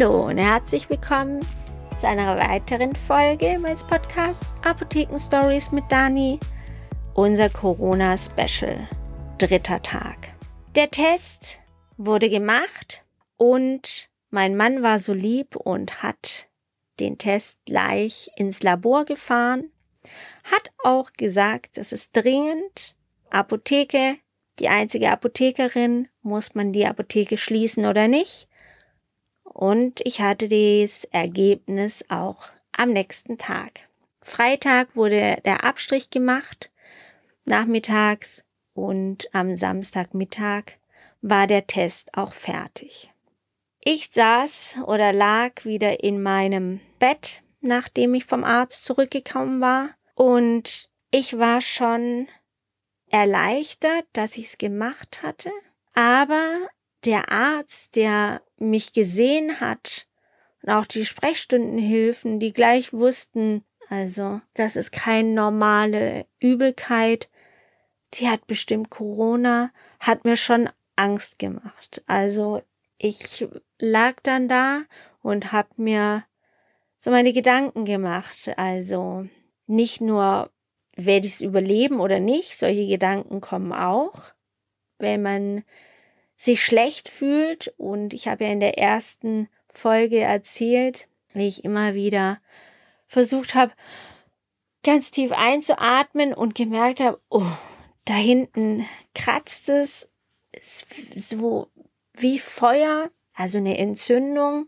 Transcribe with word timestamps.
Hallo 0.00 0.28
und 0.28 0.38
herzlich 0.38 0.88
willkommen 0.88 1.44
zu 2.00 2.08
einer 2.08 2.38
weiteren 2.38 2.96
Folge 2.96 3.58
meines 3.58 3.84
Podcasts 3.84 4.54
Apotheken 4.62 5.18
Stories 5.18 5.72
mit 5.72 5.84
Dani, 5.90 6.40
unser 7.12 7.50
Corona 7.50 8.16
Special, 8.16 8.88
dritter 9.36 9.82
Tag. 9.82 10.32
Der 10.74 10.90
Test 10.90 11.58
wurde 11.98 12.30
gemacht 12.30 13.04
und 13.36 14.08
mein 14.30 14.56
Mann 14.56 14.82
war 14.82 14.98
so 15.00 15.12
lieb 15.12 15.54
und 15.56 16.02
hat 16.02 16.48
den 16.98 17.18
Test 17.18 17.58
gleich 17.66 18.30
ins 18.36 18.62
Labor 18.62 19.04
gefahren, 19.04 19.70
hat 20.44 20.70
auch 20.82 21.12
gesagt, 21.12 21.76
es 21.76 21.92
ist 21.92 22.16
dringend. 22.16 22.94
Apotheke, 23.28 24.16
die 24.60 24.68
einzige 24.68 25.10
Apothekerin, 25.10 26.08
muss 26.22 26.54
man 26.54 26.72
die 26.72 26.86
Apotheke 26.86 27.36
schließen 27.36 27.84
oder 27.84 28.08
nicht? 28.08 28.48
Und 29.52 30.00
ich 30.04 30.20
hatte 30.20 30.48
das 30.48 31.04
Ergebnis 31.04 32.04
auch 32.08 32.44
am 32.72 32.90
nächsten 32.90 33.36
Tag. 33.36 33.88
Freitag 34.22 34.96
wurde 34.96 35.40
der 35.44 35.64
Abstrich 35.64 36.10
gemacht, 36.10 36.70
nachmittags 37.46 38.44
und 38.74 39.28
am 39.34 39.56
Samstagmittag 39.56 40.78
war 41.20 41.46
der 41.46 41.66
Test 41.66 42.16
auch 42.16 42.32
fertig. 42.32 43.12
Ich 43.80 44.10
saß 44.12 44.76
oder 44.86 45.12
lag 45.12 45.64
wieder 45.64 46.02
in 46.04 46.22
meinem 46.22 46.80
Bett, 46.98 47.42
nachdem 47.60 48.14
ich 48.14 48.24
vom 48.24 48.44
Arzt 48.44 48.84
zurückgekommen 48.84 49.60
war, 49.60 49.90
und 50.14 50.90
ich 51.10 51.38
war 51.38 51.60
schon 51.60 52.28
erleichtert, 53.08 54.06
dass 54.12 54.36
ich 54.36 54.46
es 54.46 54.58
gemacht 54.58 55.22
hatte, 55.22 55.50
aber 55.94 56.68
der 57.04 57.32
Arzt, 57.32 57.96
der 57.96 58.42
mich 58.60 58.92
gesehen 58.92 59.60
hat 59.60 60.06
und 60.62 60.70
auch 60.70 60.86
die 60.86 61.04
Sprechstundenhilfen, 61.04 62.38
die 62.38 62.52
gleich 62.52 62.92
wussten, 62.92 63.64
also 63.88 64.40
das 64.54 64.76
ist 64.76 64.92
keine 64.92 65.30
normale 65.30 66.26
Übelkeit, 66.38 67.28
die 68.14 68.28
hat 68.28 68.46
bestimmt 68.46 68.90
Corona, 68.90 69.72
hat 69.98 70.24
mir 70.24 70.36
schon 70.36 70.68
Angst 70.96 71.38
gemacht. 71.38 72.02
Also 72.06 72.62
ich 72.98 73.46
lag 73.78 74.16
dann 74.22 74.48
da 74.48 74.82
und 75.22 75.52
hab 75.52 75.78
mir 75.78 76.24
so 76.98 77.10
meine 77.10 77.32
Gedanken 77.32 77.84
gemacht. 77.84 78.52
Also 78.56 79.26
nicht 79.66 80.00
nur, 80.00 80.50
werde 80.96 81.26
ich 81.26 81.34
es 81.34 81.40
überleben 81.40 82.00
oder 82.00 82.20
nicht, 82.20 82.58
solche 82.58 82.86
Gedanken 82.86 83.40
kommen 83.40 83.72
auch, 83.72 84.34
wenn 84.98 85.22
man 85.22 85.64
sich 86.40 86.64
schlecht 86.64 87.10
fühlt. 87.10 87.74
Und 87.76 88.14
ich 88.14 88.26
habe 88.26 88.44
ja 88.44 88.50
in 88.50 88.60
der 88.60 88.78
ersten 88.78 89.48
Folge 89.68 90.20
erzählt, 90.20 91.06
wie 91.34 91.46
ich 91.46 91.64
immer 91.64 91.92
wieder 91.94 92.40
versucht 93.06 93.54
habe, 93.54 93.72
ganz 94.82 95.10
tief 95.10 95.32
einzuatmen 95.32 96.32
und 96.32 96.54
gemerkt 96.54 97.00
habe, 97.00 97.20
oh, 97.28 97.44
da 98.06 98.14
hinten 98.14 98.86
kratzt 99.14 99.68
es, 99.68 100.08
so 101.14 101.68
wie 102.14 102.38
Feuer, 102.38 103.10
also 103.34 103.58
eine 103.58 103.76
Entzündung. 103.76 104.66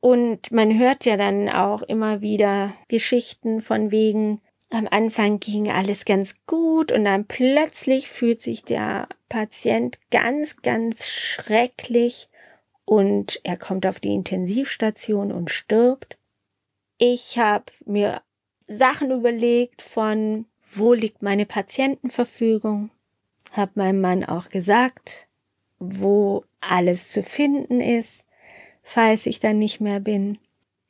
Und 0.00 0.50
man 0.52 0.78
hört 0.78 1.04
ja 1.04 1.18
dann 1.18 1.50
auch 1.50 1.82
immer 1.82 2.22
wieder 2.22 2.72
Geschichten 2.88 3.60
von 3.60 3.90
wegen, 3.90 4.40
am 4.70 4.86
Anfang 4.90 5.40
ging 5.40 5.70
alles 5.70 6.04
ganz 6.04 6.34
gut 6.46 6.92
und 6.92 7.04
dann 7.04 7.24
plötzlich 7.24 8.08
fühlt 8.08 8.42
sich 8.42 8.64
der 8.64 9.08
Patient 9.28 9.98
ganz, 10.10 10.60
ganz 10.62 11.08
schrecklich 11.08 12.28
und 12.84 13.40
er 13.44 13.56
kommt 13.56 13.86
auf 13.86 14.00
die 14.00 14.12
Intensivstation 14.12 15.32
und 15.32 15.50
stirbt. 15.50 16.16
Ich 16.98 17.38
habe 17.38 17.66
mir 17.86 18.22
Sachen 18.64 19.10
überlegt 19.10 19.82
von, 19.82 20.46
wo 20.62 20.92
liegt 20.92 21.22
meine 21.22 21.46
Patientenverfügung, 21.46 22.90
habe 23.52 23.72
meinem 23.76 24.00
Mann 24.00 24.24
auch 24.24 24.50
gesagt, 24.50 25.28
wo 25.78 26.44
alles 26.60 27.10
zu 27.10 27.22
finden 27.22 27.80
ist, 27.80 28.24
falls 28.82 29.26
ich 29.26 29.40
dann 29.40 29.58
nicht 29.58 29.80
mehr 29.80 30.00
bin. 30.00 30.38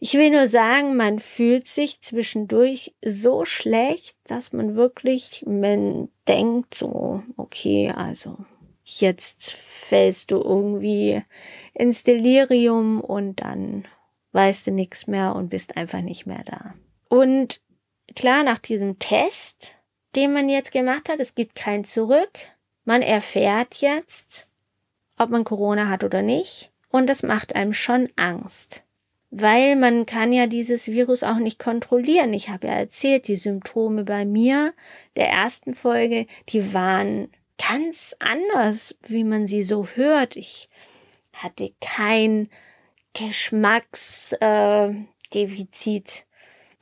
Ich 0.00 0.14
will 0.14 0.30
nur 0.30 0.46
sagen, 0.46 0.96
man 0.96 1.18
fühlt 1.18 1.66
sich 1.66 2.00
zwischendurch 2.02 2.94
so 3.04 3.44
schlecht, 3.44 4.16
dass 4.24 4.52
man 4.52 4.76
wirklich, 4.76 5.44
man 5.44 6.08
denkt 6.28 6.74
so, 6.74 7.22
okay, 7.36 7.90
also 7.90 8.36
jetzt 8.84 9.52
fällst 9.52 10.30
du 10.30 10.36
irgendwie 10.36 11.22
ins 11.74 12.04
Delirium 12.04 13.00
und 13.00 13.40
dann 13.40 13.88
weißt 14.32 14.68
du 14.68 14.70
nichts 14.70 15.08
mehr 15.08 15.34
und 15.34 15.48
bist 15.48 15.76
einfach 15.76 16.00
nicht 16.00 16.26
mehr 16.26 16.44
da. 16.44 16.74
Und 17.08 17.60
klar, 18.14 18.44
nach 18.44 18.60
diesem 18.60 19.00
Test, 19.00 19.74
den 20.14 20.32
man 20.32 20.48
jetzt 20.48 20.70
gemacht 20.70 21.08
hat, 21.08 21.18
es 21.18 21.34
gibt 21.34 21.56
kein 21.56 21.82
Zurück. 21.82 22.38
Man 22.84 23.02
erfährt 23.02 23.74
jetzt, 23.76 24.46
ob 25.18 25.30
man 25.30 25.42
Corona 25.42 25.88
hat 25.88 26.04
oder 26.04 26.22
nicht. 26.22 26.70
Und 26.88 27.08
das 27.08 27.24
macht 27.24 27.56
einem 27.56 27.72
schon 27.72 28.08
Angst 28.14 28.84
weil 29.30 29.76
man 29.76 30.06
kann 30.06 30.32
ja 30.32 30.46
dieses 30.46 30.88
Virus 30.88 31.22
auch 31.22 31.38
nicht 31.38 31.58
kontrollieren. 31.58 32.32
Ich 32.32 32.48
habe 32.48 32.68
ja 32.68 32.72
erzählt, 32.74 33.28
die 33.28 33.36
Symptome 33.36 34.04
bei 34.04 34.24
mir 34.24 34.72
der 35.16 35.28
ersten 35.28 35.74
Folge, 35.74 36.26
die 36.48 36.72
waren 36.72 37.28
ganz 37.58 38.16
anders, 38.18 38.94
wie 39.06 39.24
man 39.24 39.46
sie 39.46 39.62
so 39.62 39.86
hört. 39.86 40.36
Ich 40.36 40.70
hatte 41.34 41.72
kein 41.80 42.48
Geschmacksdefizit. 43.12 46.08
Äh, 46.08 46.22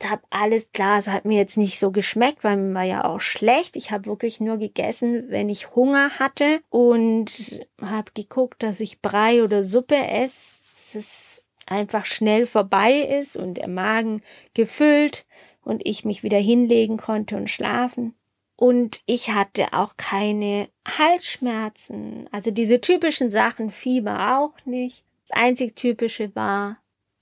habe 0.05 0.21
alles 0.29 0.71
klar, 0.73 0.99
es 0.99 1.07
hat 1.07 1.25
mir 1.25 1.39
jetzt 1.39 1.57
nicht 1.57 1.79
so 1.79 1.91
geschmeckt, 1.91 2.43
weil 2.43 2.57
mir 2.57 2.73
war 2.75 2.83
ja 2.83 3.05
auch 3.05 3.19
schlecht. 3.19 3.75
Ich 3.75 3.89
habe 3.89 4.05
wirklich 4.05 4.39
nur 4.39 4.57
gegessen, 4.57 5.25
wenn 5.29 5.49
ich 5.49 5.75
Hunger 5.75 6.19
hatte 6.19 6.61
und 6.69 7.65
habe 7.81 8.11
geguckt, 8.13 8.61
dass 8.61 8.79
ich 8.79 9.01
Brei 9.01 9.43
oder 9.43 9.63
Suppe 9.63 9.95
esse. 9.95 10.61
Das 10.71 10.95
ist 10.95 11.26
einfach 11.67 12.05
schnell 12.05 12.45
vorbei 12.45 12.93
ist 13.01 13.35
und 13.35 13.55
der 13.55 13.69
Magen 13.69 14.23
gefüllt 14.53 15.25
und 15.63 15.85
ich 15.85 16.05
mich 16.05 16.23
wieder 16.23 16.39
hinlegen 16.39 16.97
konnte 16.97 17.35
und 17.35 17.49
schlafen. 17.49 18.15
Und 18.55 19.03
ich 19.05 19.29
hatte 19.29 19.73
auch 19.73 19.97
keine 19.97 20.69
Halsschmerzen. 20.87 22.27
Also 22.31 22.49
diese 22.49 22.81
typischen 22.81 23.29
Sachen, 23.29 23.69
Fieber 23.69 24.39
auch 24.39 24.65
nicht. 24.65 25.03
Das 25.27 25.37
einzig 25.37 25.75
typische 25.75 26.35
war, 26.35 26.77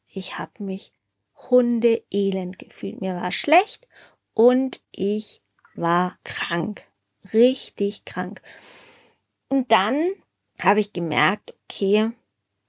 ich 0.08 0.38
habe 0.38 0.64
mich 0.64 0.94
hundeelend 1.50 2.58
gefühlt. 2.58 3.02
Mir 3.02 3.16
war 3.16 3.32
schlecht 3.32 3.88
und 4.34 4.80
ich 4.92 5.42
war 5.74 6.18
krank. 6.24 6.84
Richtig 7.34 8.06
krank. 8.06 8.42
Und 9.50 9.72
dann 9.72 10.12
habe 10.62 10.80
ich 10.80 10.94
gemerkt, 10.94 11.54
okay, 11.64 12.12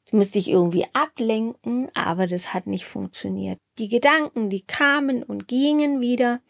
ich 0.06 0.12
musste 0.12 0.38
ich 0.38 0.48
irgendwie 0.48 0.86
ablenken, 0.92 1.90
aber 1.94 2.26
das 2.28 2.54
hat 2.54 2.66
nicht 2.68 2.86
funktioniert. 2.86 3.58
Die 3.78 3.88
Gedanken, 3.88 4.50
die 4.50 4.62
kamen 4.62 5.24
und 5.24 5.48
gingen 5.48 6.00
wieder 6.00 6.40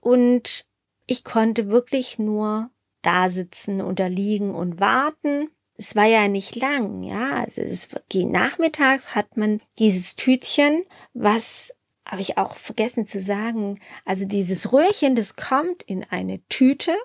und 0.00 0.64
ich 1.06 1.22
konnte 1.22 1.68
wirklich 1.68 2.18
nur 2.18 2.70
da 3.02 3.28
sitzen 3.28 3.82
oder 3.82 4.08
liegen 4.08 4.54
und 4.54 4.80
warten. 4.80 5.50
Es 5.76 5.94
war 5.94 6.06
ja 6.06 6.28
nicht 6.28 6.56
lang, 6.56 7.02
ja. 7.02 7.34
Also 7.34 7.60
es 7.60 7.88
ging 8.08 8.30
nachmittags 8.30 9.14
hat 9.14 9.36
man 9.36 9.60
dieses 9.78 10.16
Tütchen, 10.16 10.84
was 11.12 11.74
habe 12.06 12.22
ich 12.22 12.38
auch 12.38 12.56
vergessen 12.56 13.06
zu 13.06 13.20
sagen. 13.20 13.80
Also 14.06 14.24
dieses 14.24 14.72
Röhrchen, 14.72 15.14
das 15.14 15.36
kommt 15.36 15.82
in 15.82 16.04
eine 16.04 16.46
Tüte, 16.48 16.96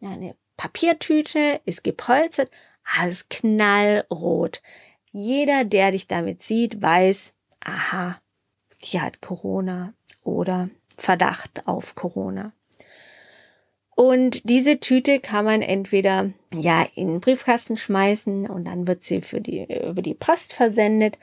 eine 0.00 0.36
Papiertüte, 0.56 1.60
ist 1.64 1.82
gepolstert, 1.82 2.50
alles 2.84 3.28
knallrot. 3.28 4.62
Jeder, 5.12 5.64
der 5.64 5.90
dich 5.90 6.06
damit 6.06 6.42
sieht, 6.42 6.80
weiß, 6.80 7.34
aha, 7.60 8.20
die 8.84 9.00
hat 9.00 9.20
Corona 9.20 9.92
oder 10.22 10.70
Verdacht 10.96 11.66
auf 11.66 11.94
Corona. 11.94 12.52
Und 13.94 14.48
diese 14.48 14.80
Tüte 14.80 15.20
kann 15.20 15.44
man 15.44 15.60
entweder 15.60 16.30
ja 16.54 16.86
in 16.94 17.08
den 17.08 17.20
Briefkasten 17.20 17.76
schmeißen 17.76 18.48
und 18.48 18.64
dann 18.64 18.86
wird 18.86 19.02
sie 19.02 19.20
für 19.20 19.40
die, 19.40 19.64
über 19.64 20.00
die 20.00 20.14
Post 20.14 20.54
versendet 20.54 21.18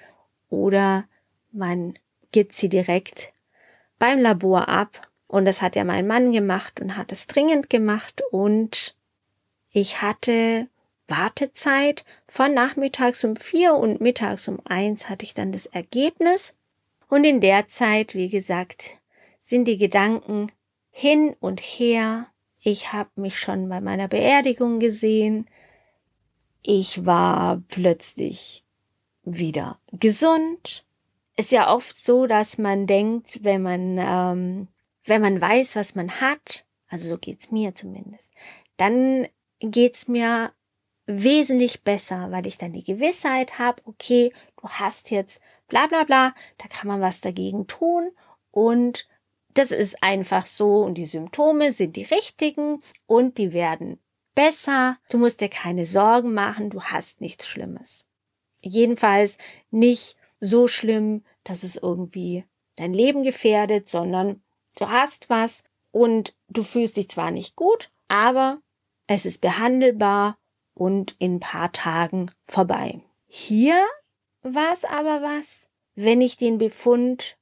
oder 0.49 1.05
man 1.51 1.97
gibt 2.31 2.53
sie 2.53 2.69
direkt 2.69 3.33
beim 3.97 4.19
Labor 4.19 4.67
ab. 4.67 5.09
Und 5.27 5.45
das 5.45 5.61
hat 5.61 5.75
ja 5.75 5.83
mein 5.83 6.07
Mann 6.07 6.31
gemacht 6.31 6.79
und 6.79 6.95
hat 6.95 7.11
es 7.11 7.25
dringend 7.25 7.69
gemacht 7.69 8.21
und 8.31 8.95
ich 9.71 10.01
hatte 10.01 10.67
Wartezeit. 11.07 12.05
Von 12.27 12.53
nachmittags 12.53 13.23
um 13.23 13.35
vier 13.35 13.75
und 13.75 14.01
mittags 14.01 14.47
um 14.47 14.59
eins 14.65 15.09
hatte 15.09 15.25
ich 15.25 15.33
dann 15.33 15.51
das 15.51 15.65
Ergebnis. 15.65 16.53
Und 17.09 17.23
in 17.23 17.41
der 17.41 17.67
Zeit, 17.67 18.15
wie 18.15 18.29
gesagt, 18.29 18.97
sind 19.39 19.65
die 19.65 19.77
Gedanken 19.77 20.51
hin 20.91 21.35
und 21.39 21.61
her. 21.61 22.27
Ich 22.61 22.91
habe 22.91 23.09
mich 23.15 23.39
schon 23.39 23.69
bei 23.69 23.79
meiner 23.79 24.07
Beerdigung 24.07 24.79
gesehen. 24.79 25.47
Ich 26.61 27.05
war 27.05 27.61
plötzlich 27.69 28.65
wieder 29.23 29.79
gesund. 29.93 30.85
ist 31.35 31.51
ja 31.51 31.73
oft 31.73 32.03
so, 32.03 32.25
dass 32.27 32.57
man 32.57 32.87
denkt, 32.87 33.43
wenn 33.43 33.61
man, 33.61 33.97
ähm, 33.99 34.67
wenn 35.05 35.21
man 35.21 35.39
weiß, 35.39 35.75
was 35.75 35.95
man 35.95 36.19
hat, 36.19 36.65
also 36.87 37.07
so 37.07 37.17
geht's 37.17 37.51
mir 37.51 37.75
zumindest, 37.75 38.31
dann 38.77 39.27
geht's 39.59 40.07
mir 40.07 40.51
wesentlich 41.07 41.83
besser, 41.83 42.31
weil 42.31 42.45
ich 42.45 42.57
dann 42.57 42.73
die 42.73 42.83
Gewissheit 42.83 43.57
habe, 43.57 43.81
okay, 43.85 44.33
du 44.61 44.69
hast 44.69 45.09
jetzt 45.09 45.41
bla 45.67 45.87
bla 45.87 46.03
bla, 46.03 46.35
da 46.57 46.67
kann 46.67 46.87
man 46.87 47.01
was 47.01 47.21
dagegen 47.21 47.65
tun 47.67 48.11
und 48.51 49.07
das 49.53 49.71
ist 49.71 50.03
einfach 50.03 50.45
so 50.45 50.83
und 50.83 50.95
die 50.95 51.05
Symptome 51.05 51.71
sind 51.71 51.95
die 51.95 52.03
richtigen 52.03 52.79
und 53.07 53.39
die 53.39 53.53
werden 53.53 53.99
besser. 54.35 54.99
Du 55.09 55.17
musst 55.17 55.41
dir 55.41 55.49
keine 55.49 55.85
Sorgen 55.85 56.33
machen, 56.33 56.69
du 56.69 56.83
hast 56.83 57.21
nichts 57.21 57.47
Schlimmes. 57.47 58.05
Jedenfalls 58.61 59.37
nicht 59.71 60.15
so 60.39 60.67
schlimm, 60.67 61.23
dass 61.43 61.63
es 61.63 61.75
irgendwie 61.75 62.45
dein 62.75 62.93
Leben 62.93 63.23
gefährdet, 63.23 63.89
sondern 63.89 64.43
du 64.77 64.89
hast 64.89 65.29
was 65.31 65.63
und 65.91 66.35
du 66.49 66.61
fühlst 66.61 66.97
dich 66.97 67.09
zwar 67.09 67.31
nicht 67.31 67.55
gut, 67.55 67.89
aber 68.07 68.61
es 69.07 69.25
ist 69.25 69.41
behandelbar 69.41 70.37
und 70.77 71.15
in 71.19 71.35
ein 71.35 71.39
paar 71.39 71.71
Tagen 71.71 72.31
vorbei. 72.43 73.01
Hier 73.27 73.85
war 74.41 74.71
es 74.71 74.85
aber 74.85 75.21
was, 75.21 75.67
wenn 75.95 76.21
ich 76.21 76.37
den 76.37 76.57
Befund 76.57 77.37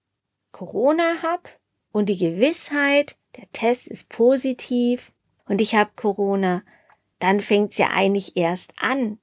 Corona 0.51 1.21
habe 1.21 1.49
und 1.91 2.07
die 2.07 2.17
Gewissheit, 2.17 3.17
der 3.35 3.51
Test 3.51 3.87
ist 3.87 4.09
positiv 4.09 5.11
und 5.47 5.59
ich 5.59 5.75
habe 5.75 5.91
Corona, 5.95 6.63
dann 7.19 7.41
fängt 7.41 7.73
es 7.73 7.77
ja 7.77 7.89
eigentlich 7.91 8.37
erst 8.37 8.73
an. 8.77 9.19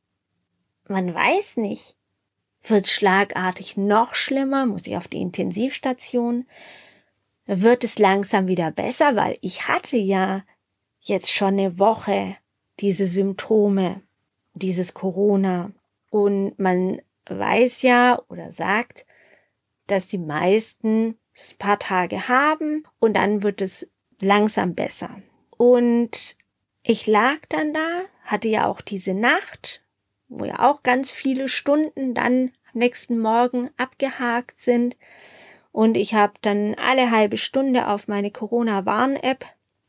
Man 0.89 1.15
weiß 1.15 1.57
nicht. 1.57 1.97
Wird 2.65 2.87
schlagartig 2.87 3.77
noch 3.77 4.15
schlimmer? 4.15 4.67
Muss 4.67 4.87
ich 4.87 4.97
auf 4.97 5.09
die 5.09 5.21
Intensivstation? 5.21 6.47
Wird 7.47 7.83
es 7.83 7.99
langsam 7.99 8.47
wieder 8.47 8.71
besser? 8.71 9.17
Weil 9.17 9.37
ich 9.41 9.67
hatte 9.67 9.97
ja 9.97 10.45
jetzt 11.01 11.31
schon 11.31 11.55
eine 11.55 11.79
Woche 11.79 12.37
diese 12.81 13.07
Symptome, 13.07 14.03
dieses 14.55 14.95
Corona. 14.95 15.73
Und 16.11 16.59
man 16.59 17.01
weiß 17.27 17.83
ja 17.83 18.21
oder 18.29 18.53
sagt, 18.53 19.07
dass 19.87 20.09
die 20.09 20.19
meisten 20.19 21.09
ein 21.35 21.59
paar 21.59 21.79
Tage 21.79 22.29
haben 22.29 22.85
und 22.99 23.15
dann 23.15 23.43
wird 23.43 23.63
es 23.63 23.91
langsam 24.21 24.75
besser. 24.75 25.23
Und 25.57 26.37
ich 26.83 27.07
lag 27.07 27.39
dann 27.49 27.73
da, 27.73 28.03
hatte 28.25 28.49
ja 28.49 28.67
auch 28.67 28.81
diese 28.81 29.15
Nacht, 29.15 29.83
wo 30.29 30.45
ja 30.45 30.71
auch 30.71 30.83
ganz 30.83 31.11
viele 31.11 31.49
Stunden 31.49 32.15
dann 32.15 32.53
am 32.73 32.79
nächsten 32.79 33.19
Morgen 33.19 33.71
abgehakt 33.77 34.61
sind. 34.61 34.97
Und 35.73 35.97
ich 35.97 36.15
habe 36.15 36.35
dann 36.43 36.75
alle 36.75 37.11
halbe 37.11 37.37
Stunde 37.37 37.89
auf 37.89 38.09
meine 38.09 38.31
Corona-Warn-App 38.31 39.45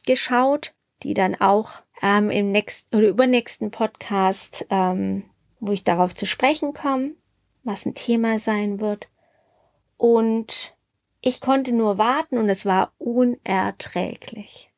geschaut, 0.06 0.74
die 1.03 1.13
dann 1.13 1.39
auch 1.39 1.82
ähm, 2.01 2.30
im 2.30 2.51
nächsten 2.51 2.95
oder 2.95 3.07
übernächsten 3.07 3.72
Podcast, 3.72 4.66
ähm, 4.69 5.24
wo 5.60 5.72
ich 5.72 5.84
darauf 5.84 6.16
zu 6.16 6.25
sprechen 6.25 6.74
komme, 6.74 7.12
was 7.63 7.86
ein 7.86 7.95
Thema 7.95 8.40
sein 8.40 8.80
wird. 8.80 9.07
Und 9.98 10.75
ich 11.22 11.40
konnte 11.40 11.72
nur 11.72 11.98
warten 11.98 12.38
und 12.38 12.50
es 12.50 12.66
war 12.66 12.92
unerträglich, 12.98 14.69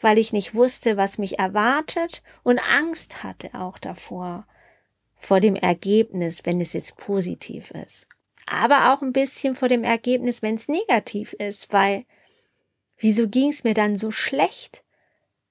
weil 0.00 0.16
ich 0.16 0.32
nicht 0.32 0.54
wusste, 0.54 0.96
was 0.96 1.18
mich 1.18 1.38
erwartet 1.38 2.22
und 2.42 2.58
Angst 2.58 3.22
hatte 3.22 3.50
auch 3.54 3.78
davor, 3.78 4.46
vor 5.16 5.40
dem 5.40 5.56
Ergebnis, 5.56 6.46
wenn 6.46 6.60
es 6.60 6.72
jetzt 6.72 6.96
positiv 6.96 7.70
ist. 7.72 8.06
Aber 8.46 8.92
auch 8.92 9.02
ein 9.02 9.12
bisschen 9.12 9.54
vor 9.54 9.68
dem 9.68 9.84
Ergebnis, 9.84 10.42
wenn 10.42 10.54
es 10.54 10.68
negativ 10.68 11.32
ist, 11.34 11.72
weil 11.72 12.04
wieso 12.98 13.28
ging 13.28 13.50
es 13.50 13.64
mir 13.64 13.74
dann 13.74 13.96
so 13.96 14.10
schlecht? 14.10 14.84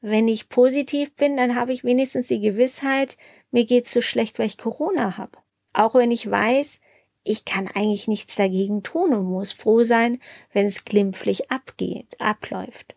Wenn 0.06 0.28
ich 0.28 0.50
positiv 0.50 1.16
bin, 1.16 1.38
dann 1.38 1.56
habe 1.56 1.72
ich 1.72 1.86
wenigstens 1.86 2.28
die 2.28 2.42
Gewissheit, 2.42 3.16
mir 3.52 3.64
geht's 3.64 3.94
so 3.94 4.02
schlecht, 4.02 4.38
weil 4.38 4.48
ich 4.48 4.58
Corona 4.58 5.16
habe. 5.18 5.38
Auch 5.72 5.96
wenn 5.96 6.12
ich 6.12 6.30
weiß, 6.30 6.82
ich 7.24 7.46
kann 7.46 7.70
eigentlich 7.70 8.10
nichts 8.10 8.36
dagegen 8.36 8.84
tun 8.84 9.14
und 9.14 9.24
muss 9.24 9.54
froh 9.54 9.86
sein, 9.86 10.20
wenn 10.52 10.66
es 10.66 10.84
glimpflich 10.84 11.50
abgeht, 11.52 12.20
abläuft. 12.20 12.96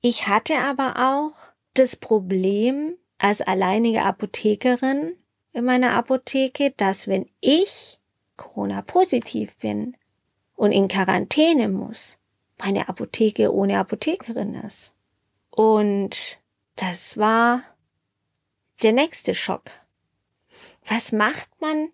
Ich 0.00 0.28
hatte 0.28 0.54
aber 0.54 1.20
auch 1.20 1.52
das 1.74 1.94
Problem 1.94 2.94
als 3.18 3.42
alleinige 3.42 4.02
Apothekerin 4.02 5.16
in 5.52 5.64
meiner 5.66 5.92
Apotheke, 5.92 6.72
dass 6.74 7.06
wenn 7.06 7.26
ich 7.40 7.98
Corona 8.38 8.80
positiv 8.80 9.54
bin 9.58 9.94
und 10.56 10.72
in 10.72 10.88
Quarantäne 10.88 11.68
muss, 11.68 12.16
meine 12.58 12.88
Apotheke 12.88 13.52
ohne 13.52 13.78
Apothekerin 13.78 14.54
ist. 14.54 14.94
Und 15.50 16.38
das 16.76 17.18
war 17.18 17.62
der 18.82 18.92
nächste 18.92 19.34
Schock. 19.34 19.70
Was 20.86 21.12
macht 21.12 21.48
man, 21.60 21.90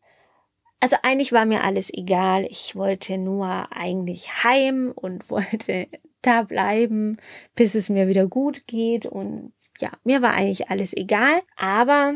also 0.80 0.96
eigentlich 1.02 1.32
war 1.32 1.46
mir 1.46 1.64
alles 1.64 1.92
egal. 1.92 2.46
Ich 2.50 2.76
wollte 2.76 3.18
nur 3.18 3.68
eigentlich 3.72 4.44
heim 4.44 4.92
und 4.94 5.30
wollte 5.30 5.88
da 6.22 6.42
bleiben, 6.42 7.16
bis 7.54 7.74
es 7.74 7.88
mir 7.88 8.08
wieder 8.08 8.26
gut 8.26 8.66
geht. 8.66 9.06
Und 9.06 9.52
ja, 9.80 9.90
mir 10.04 10.22
war 10.22 10.32
eigentlich 10.32 10.70
alles 10.70 10.96
egal. 10.96 11.42
Aber 11.56 12.14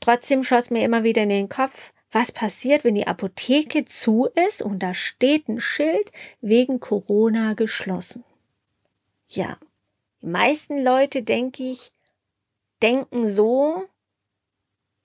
trotzdem 0.00 0.42
schoss 0.42 0.70
mir 0.70 0.84
immer 0.84 1.04
wieder 1.04 1.22
in 1.22 1.28
den 1.28 1.48
Kopf, 1.48 1.92
was 2.12 2.32
passiert, 2.32 2.84
wenn 2.84 2.94
die 2.94 3.06
Apotheke 3.06 3.84
zu 3.84 4.28
ist 4.48 4.62
und 4.62 4.80
da 4.80 4.94
steht 4.94 5.48
ein 5.48 5.60
Schild 5.60 6.10
wegen 6.40 6.80
Corona 6.80 7.54
geschlossen. 7.54 8.24
Ja, 9.28 9.58
die 10.22 10.26
meisten 10.26 10.82
Leute, 10.82 11.22
denke 11.22 11.64
ich, 11.64 11.92
denken 12.82 13.28
so, 13.28 13.84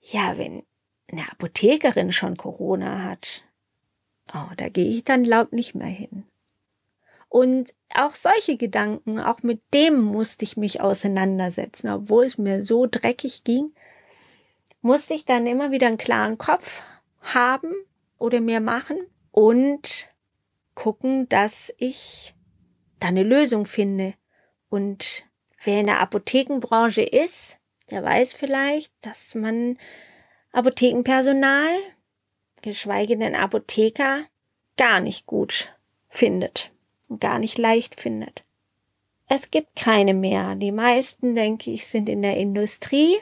ja, 0.00 0.38
wenn 0.38 0.64
eine 1.10 1.30
Apothekerin 1.30 2.12
schon 2.12 2.36
Corona 2.36 3.02
hat, 3.02 3.44
oh, 4.34 4.52
da 4.56 4.68
gehe 4.68 4.88
ich 4.88 5.04
dann 5.04 5.24
laut 5.24 5.52
nicht 5.52 5.74
mehr 5.74 5.86
hin. 5.86 6.24
Und 7.28 7.74
auch 7.94 8.14
solche 8.14 8.56
Gedanken, 8.56 9.18
auch 9.18 9.42
mit 9.42 9.60
dem 9.74 10.00
musste 10.00 10.44
ich 10.44 10.56
mich 10.56 10.80
auseinandersetzen, 10.80 11.88
obwohl 11.90 12.24
es 12.24 12.38
mir 12.38 12.62
so 12.62 12.86
dreckig 12.86 13.44
ging, 13.44 13.72
musste 14.80 15.14
ich 15.14 15.24
dann 15.24 15.46
immer 15.46 15.70
wieder 15.70 15.88
einen 15.88 15.98
klaren 15.98 16.38
Kopf 16.38 16.82
haben 17.20 17.72
oder 18.18 18.40
mir 18.40 18.60
machen 18.60 18.98
und 19.32 20.08
gucken, 20.74 21.28
dass 21.28 21.74
ich 21.78 22.34
da 23.00 23.08
eine 23.08 23.24
Lösung 23.24 23.66
finde. 23.66 24.14
Und 24.68 25.24
wer 25.62 25.80
in 25.80 25.86
der 25.86 26.00
Apothekenbranche 26.00 27.02
ist, 27.02 27.58
der 27.90 28.02
weiß 28.02 28.32
vielleicht, 28.32 28.92
dass 29.00 29.34
man 29.34 29.78
Apothekenpersonal, 30.52 31.78
geschweige 32.62 33.16
denn 33.16 33.34
Apotheker, 33.34 34.24
gar 34.76 35.00
nicht 35.00 35.26
gut 35.26 35.72
findet 36.08 36.70
und 37.08 37.20
gar 37.20 37.38
nicht 37.38 37.58
leicht 37.58 38.00
findet. 38.00 38.44
Es 39.28 39.50
gibt 39.50 39.76
keine 39.76 40.14
mehr. 40.14 40.54
Die 40.54 40.72
meisten, 40.72 41.34
denke 41.34 41.70
ich, 41.70 41.86
sind 41.86 42.08
in 42.08 42.22
der 42.22 42.36
Industrie. 42.36 43.16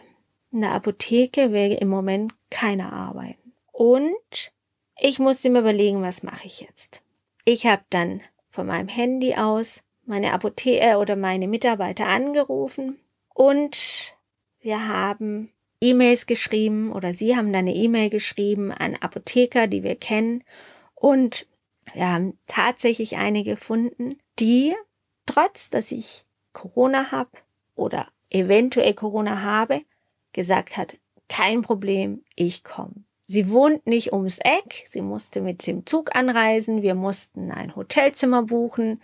In 0.53 0.61
der 0.61 0.73
Apotheke 0.73 1.53
will 1.53 1.73
im 1.73 1.89
Moment 1.89 2.35
keiner 2.51 2.93
arbeiten. 2.93 3.53
Und 3.73 4.53
ich 5.01 5.19
musste 5.19 5.51
mir 5.51 5.61
überlegen, 5.61 6.03
was 6.03 6.23
mache 6.23 6.47
ich 6.47 6.61
jetzt. 6.61 7.03
Ich 7.45 7.67
habe 7.67 7.83
dann 7.91 8.21
von 8.51 8.67
meinem 8.67 8.89
Handy 8.89 9.35
aus 9.35 9.83
meine 10.07 10.33
Apotheke 10.33 10.99
oder 10.99 11.17
meine 11.17 11.49
Mitarbeiter 11.49 12.07
angerufen 12.07 12.99
und 13.35 14.15
wir 14.61 14.89
haben 14.89 15.51
E-Mails 15.81 16.27
geschrieben 16.27 16.93
oder 16.93 17.13
sie 17.13 17.37
haben 17.37 17.53
dann 17.53 17.67
eine 17.67 17.75
E-Mail 17.75 18.09
geschrieben 18.09 18.73
an 18.73 18.97
Apotheker, 18.97 19.67
die 19.67 19.83
wir 19.83 19.97
kennen. 19.97 20.43
Und 20.95 21.47
wir 21.93 22.11
haben 22.11 22.39
tatsächlich 22.47 23.17
eine 23.17 23.45
gefunden, 23.45 24.19
die, 24.39 24.75
trotz 25.27 25.69
dass 25.69 25.93
ich 25.93 26.25
Corona 26.55 27.11
habe 27.13 27.31
oder 27.75 28.09
eventuell 28.31 28.95
Corona 28.95 29.43
habe, 29.43 29.83
gesagt 30.33 30.77
hat, 30.77 30.97
kein 31.29 31.61
Problem, 31.61 32.25
ich 32.35 32.65
komme. 32.65 33.05
Sie 33.27 33.51
wohnt 33.51 33.87
nicht 33.87 34.13
ums 34.13 34.39
Eck, 34.39 34.85
sie 34.87 35.01
musste 35.01 35.41
mit 35.41 35.67
dem 35.67 35.87
Zug 35.87 36.15
anreisen, 36.15 36.83
wir 36.83 36.95
mussten 36.95 37.51
ein 37.51 37.75
Hotelzimmer 37.77 38.43
buchen, 38.43 39.03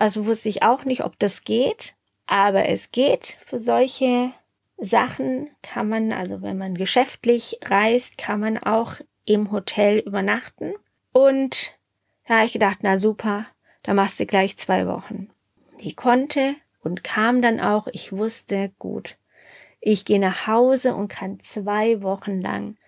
also 0.00 0.24
wusste 0.24 0.48
ich 0.48 0.62
auch 0.62 0.86
nicht, 0.86 1.04
ob 1.04 1.18
das 1.18 1.44
geht, 1.44 1.94
aber 2.26 2.70
es 2.70 2.90
geht 2.90 3.36
für 3.44 3.58
solche 3.58 4.32
Sachen 4.78 5.50
kann 5.62 5.90
man, 5.90 6.10
also 6.10 6.40
wenn 6.40 6.56
man 6.56 6.74
geschäftlich 6.74 7.60
reist, 7.62 8.16
kann 8.16 8.40
man 8.40 8.56
auch 8.56 8.94
im 9.26 9.52
Hotel 9.52 9.98
übernachten. 9.98 10.72
Und 11.12 11.78
da 12.26 12.36
habe 12.36 12.46
ich 12.46 12.54
gedacht, 12.54 12.78
na 12.80 12.96
super, 12.96 13.44
da 13.82 13.92
machst 13.92 14.18
du 14.18 14.24
gleich 14.24 14.56
zwei 14.56 14.86
Wochen. 14.86 15.28
Die 15.80 15.92
konnte 15.92 16.54
und 16.82 17.04
kam 17.04 17.42
dann 17.42 17.60
auch. 17.60 17.86
Ich 17.92 18.10
wusste, 18.10 18.72
gut, 18.78 19.18
ich 19.80 20.06
gehe 20.06 20.18
nach 20.18 20.46
Hause 20.46 20.94
und 20.94 21.08
kann 21.08 21.40
zwei 21.40 22.00
Wochen 22.00 22.40
lang 22.40 22.78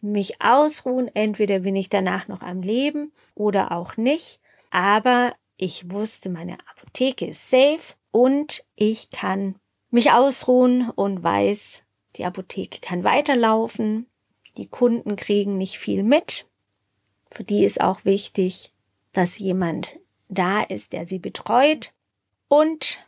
mich 0.00 0.40
ausruhen. 0.40 1.10
Entweder 1.14 1.58
bin 1.58 1.76
ich 1.76 1.90
danach 1.90 2.26
noch 2.26 2.40
am 2.40 2.62
Leben 2.62 3.12
oder 3.34 3.70
auch 3.70 3.98
nicht. 3.98 4.40
Aber 4.70 5.34
ich 5.62 5.92
wusste, 5.92 6.28
meine 6.28 6.58
Apotheke 6.68 7.26
ist 7.26 7.48
safe 7.48 7.94
und 8.10 8.64
ich 8.74 9.10
kann 9.10 9.54
mich 9.90 10.10
ausruhen 10.10 10.90
und 10.90 11.22
weiß, 11.22 11.84
die 12.16 12.24
Apotheke 12.24 12.80
kann 12.80 13.04
weiterlaufen. 13.04 14.08
Die 14.56 14.66
Kunden 14.66 15.14
kriegen 15.14 15.58
nicht 15.58 15.78
viel 15.78 16.02
mit. 16.02 16.48
Für 17.30 17.44
die 17.44 17.62
ist 17.64 17.80
auch 17.80 18.04
wichtig, 18.04 18.72
dass 19.12 19.38
jemand 19.38 20.00
da 20.28 20.62
ist, 20.62 20.92
der 20.92 21.06
sie 21.06 21.20
betreut. 21.20 21.92
Und 22.48 22.98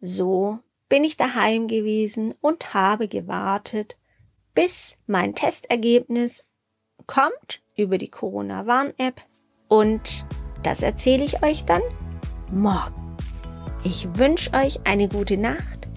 so 0.00 0.58
bin 0.88 1.04
ich 1.04 1.16
daheim 1.16 1.68
gewesen 1.68 2.34
und 2.40 2.74
habe 2.74 3.06
gewartet, 3.06 3.96
bis 4.52 4.98
mein 5.06 5.36
Testergebnis 5.36 6.44
kommt 7.06 7.62
über 7.76 7.98
die 7.98 8.10
Corona-Warn-App 8.10 9.22
und 9.68 10.26
das 10.62 10.82
erzähle 10.82 11.24
ich 11.24 11.42
euch 11.42 11.64
dann 11.64 11.82
morgen. 12.50 13.16
Ich 13.84 14.08
wünsche 14.14 14.52
euch 14.52 14.80
eine 14.84 15.08
gute 15.08 15.36
Nacht 15.36 15.88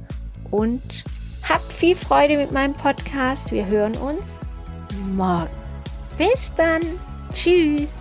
und 0.52 1.04
habt 1.48 1.74
viel 1.74 1.96
Freude 1.96 2.38
mit 2.38 2.52
meinem 2.52 2.74
Podcast. 2.74 3.52
Wir 3.52 3.66
hören 3.66 3.96
uns 3.98 4.40
morgen. 5.16 5.50
Bis 6.18 6.54
dann. 6.56 6.82
Tschüss. 7.34 7.96